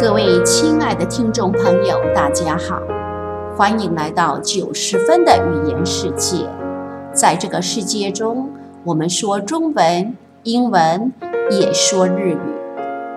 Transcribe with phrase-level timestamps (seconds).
[0.00, 2.80] 各位亲爱的听众朋友，大家好，
[3.54, 6.46] 欢迎来到九十分的语言世界。
[7.12, 8.48] 在这个世界中，
[8.82, 11.12] 我们说中文、英文，
[11.50, 12.38] 也说日语。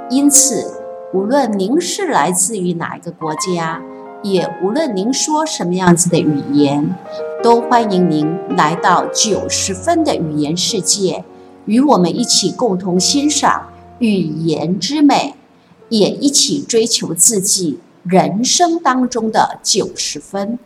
[0.09, 0.73] 因此，
[1.13, 3.81] 无论您是来自于哪一个国家，
[4.21, 6.93] 也无论您说什么样子的语言，
[7.41, 11.23] 都欢迎您来到九十分的语言世界，
[11.63, 13.69] 与我们一起共同欣赏
[13.99, 15.35] 语言之美。
[15.88, 20.58] 也一起追求自己人生当中的九十分。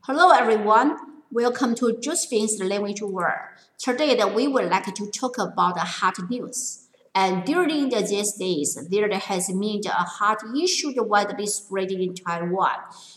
[0.00, 0.96] Hello everyone,
[1.32, 3.40] welcome to Josephine's Language World.
[3.78, 6.86] Today we would like to talk about the hot news.
[7.16, 12.76] And during these days, there has been a hot issue widely spreading in Taiwan.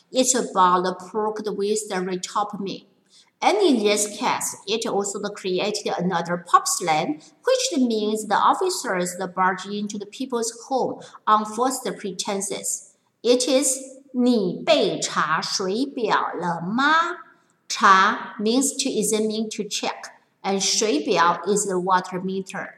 [0.09, 2.86] It's about the pork with the retopamine.
[3.44, 9.66] And in this case, it also created another pop slang, which means the officers barge
[9.66, 12.95] into the people's home on false pretenses.
[13.23, 13.78] It is
[14.12, 17.18] 你被查水表了吗？
[17.70, 22.76] 查 means to examine to check, and 水表 is the water meter.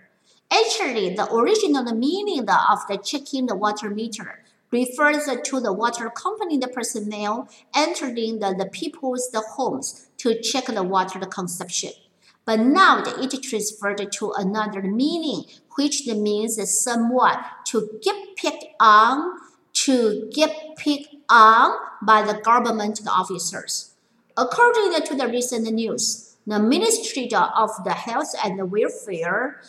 [0.49, 6.57] Actually, the original meaning of the checking the water meter refers to the water company
[6.57, 11.92] the personnel entering the, the people's the homes to check the water consumption.
[12.44, 15.44] But now it transferred to another meaning,
[15.76, 19.38] which means someone to get picked on,
[19.84, 23.94] to get picked on by the government officers.
[24.36, 29.60] According to the recent news, the Ministry of the Health and Welfare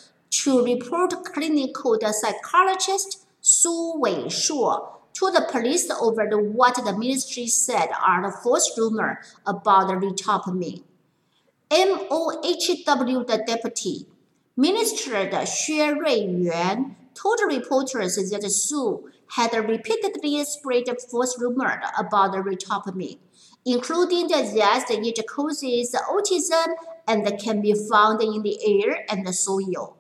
[0.42, 7.90] to report clinical psychologist Su Weishuo to the police over the, what the ministry said
[8.06, 10.84] are the false rumor about the retopamine.
[11.72, 14.06] MOHW, the deputy
[14.56, 23.18] minister Xue Ruiyuan, told reporters that Su had repeatedly spread false rumors about the retopamine,
[23.66, 26.68] including that it causes autism
[27.08, 29.97] and can be found in the air and the soil.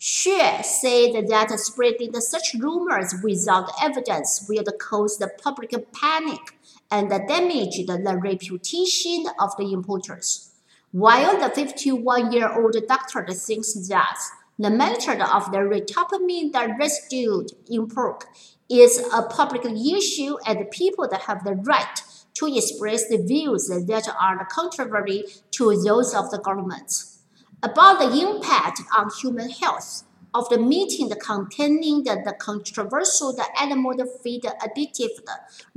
[0.00, 6.56] Xue said that spreading such rumors without evidence will cause the public panic
[6.88, 10.52] and damage the reputation of the importers.
[10.92, 14.18] While the 51-year-old doctor thinks that
[14.56, 18.28] the matter of the retopamine residue in pork
[18.70, 22.02] is a public issue and people that have the right
[22.34, 27.17] to express the views that are contrary to those of the government
[27.61, 30.03] about the impact on human health
[30.33, 35.19] of the meeting containing the, the controversial the animal feed additive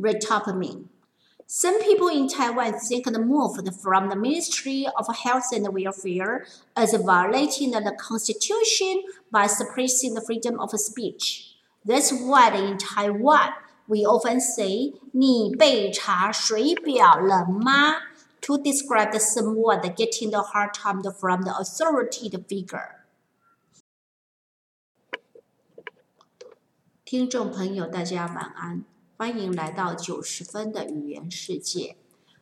[0.01, 0.87] retopamine.
[1.49, 6.93] Some people in Taiwan think the move from the Ministry of Health and Welfare as
[6.95, 11.55] violating the Constitution by suppressing the freedom of speech.
[11.84, 13.51] That's why in Taiwan
[13.87, 17.95] we often say 你被查水表了吗?
[18.41, 22.97] "。To describe the someone getting the hard time from the authoritative figure.
[27.06, 28.84] 听众朋友，大家晚安，
[29.18, 31.97] 欢迎来到九十分的语言世界。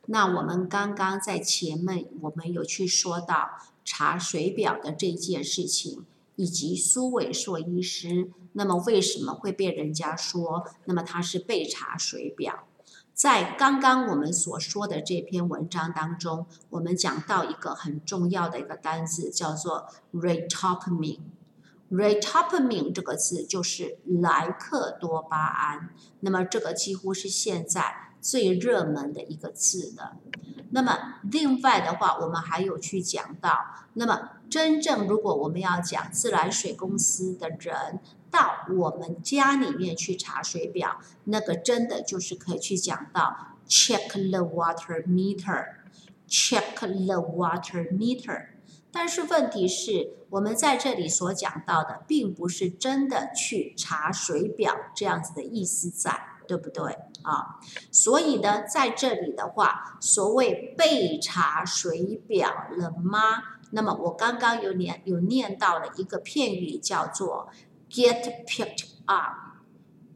[0.05, 6.05] 那我们刚刚在前面，我们有去说到查水表的这件事情，
[6.35, 12.68] 以及苏伟硕医师，那么为什么会被人家说，那么他是被查水表？
[13.19, 21.19] 在刚刚我们所说的这篇文章当中，我们讲到一个很重要的一个单词，叫做 retopamine。
[21.91, 25.89] retopamine 这个字就是莱克多巴胺。
[26.21, 30.15] 那么这个几乎是现在最热门的一个字的。
[30.69, 33.59] 那么另外的话，我们还有去讲到，
[33.95, 37.99] 那么真正如果我们要讲自来水公司的人。
[38.31, 48.47] 到我们家里面去查水表，那个真的就是可以去讲到 check the water meter，check the water meter。
[48.91, 57.59] 但是问题是我们在这里所讲到的，并不是真的去查水表这样子的意思在，对不对啊？
[57.91, 63.43] 所以呢，在这里的话，所谓被查水表了吗？
[63.71, 67.49] 那么我刚刚有念有念到了一个片语，叫做。
[67.89, 69.63] Get picked up,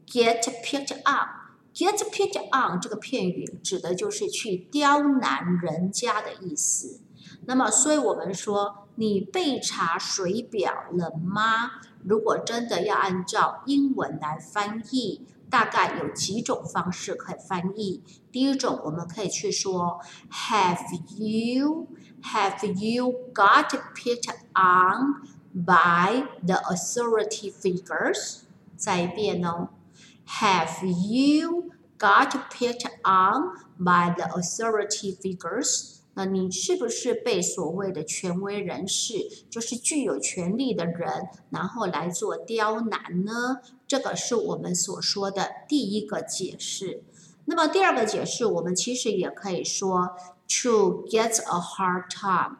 [0.06, 1.28] get picked up,
[1.74, 7.00] get picked on 这个片语指的就是去刁难人家的意思。
[7.46, 11.72] 那么，所以我们说你被查水表了吗？
[12.02, 18.02] 如果真的要按照英文来翻译，大概有几种方式可以翻译。
[18.30, 20.00] 第一种，我们可以去说
[20.30, 20.86] Have
[21.16, 21.88] you
[22.22, 25.22] Have you got picked on
[25.54, 28.40] by the authority figures。
[28.76, 29.68] 再一遍哦
[30.26, 35.92] ，Have you got picked on by the authority figures？
[36.16, 43.60] 那你是不是被所谓的权威人士，就是具有权力的人，然后来做刁难呢？
[43.86, 47.02] 这个是我们所说的第一个解释。
[47.46, 50.16] 那么第二个解释，我们其实也可以说
[50.48, 52.58] ，to get a hard time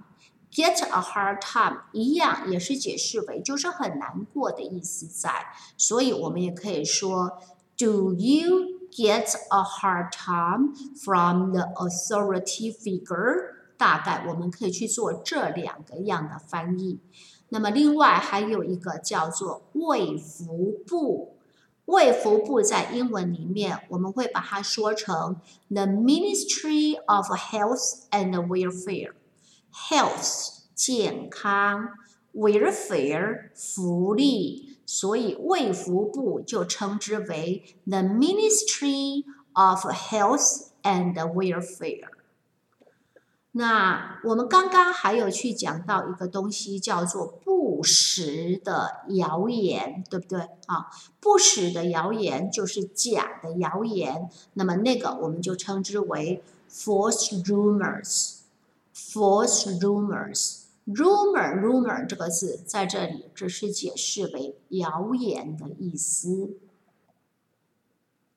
[0.54, 5.46] Get a hard time 一样也是解释为就是很难过的意思在，
[5.76, 7.38] 所以我们也可以说
[7.76, 10.72] ，do you get a hard time
[11.04, 13.52] from the authority figure？
[13.76, 17.00] 大概我们可以去做这两个样的翻译。
[17.48, 21.36] 那么另外还有一个叫做卫福部。
[21.86, 25.36] 卫福部在英文里面，我们会把它说成
[25.68, 29.12] the Ministry of Health and Welfare。
[29.74, 31.88] Health 健康
[32.32, 42.08] ，Welfare 福利，所以卫福部就称之为 the Ministry of Health and Welfare。
[43.50, 50.86] 那我们刚刚还有去讲到一个东西，叫做不实的谣言，对不对啊？
[51.20, 58.33] 不实的谣言就是假的谣言，那么那个我们就称之为 false rumors。
[58.94, 66.50] False rumors，rumor，rumor 这个字在这里只是解释为谣言的意思。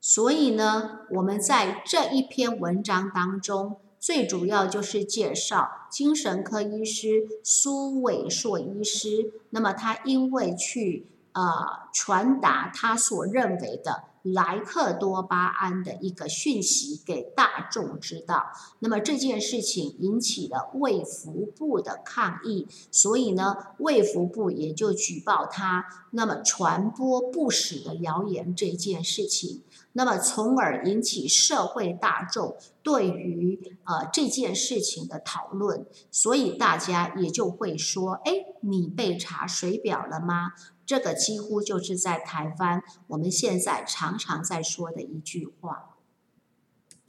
[0.01, 3.77] 所以呢，我们在这一篇文章当中。
[4.00, 9.33] 最主要就是介绍精神科医师苏伟硕医师。
[9.50, 11.07] 那么他因为去
[11.38, 18.48] 呃传达他所认为的莱克多巴胺的一个讯息给大众知道，
[18.80, 29.63] 那么这件事情引起了卫福部的抗议，所以呢卫福部也就举报他，那么传播不实的谣言这件事情。
[29.94, 38.31] 那么，从而引起社会大众对于呃这件事情的讨论，所以大家也就会说：“哎，
[38.62, 40.51] 你被查水表了吗？”
[40.88, 45.97] 这个几乎就是在台湾我们现在常常在说的一句话。